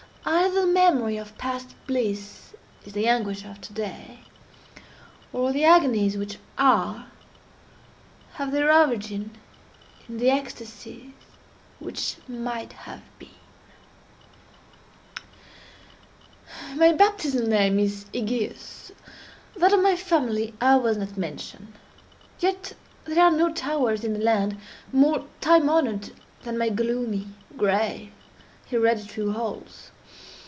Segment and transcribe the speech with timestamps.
[0.23, 2.53] Either the memory of past bliss
[2.85, 4.19] is the anguish of to day,
[5.33, 7.07] or the agonies which are,
[8.33, 9.35] have their origin
[10.07, 11.11] in the ecstasies
[11.79, 13.29] which might have been.
[16.75, 18.91] My baptismal name is Egaeus;
[19.55, 21.73] that of my family I will not mention.
[22.39, 22.73] Yet
[23.05, 24.59] there are no towers in the land
[24.91, 26.11] more time honored
[26.43, 27.27] than my gloomy,
[27.57, 28.11] gray,
[28.69, 29.87] hereditary halls.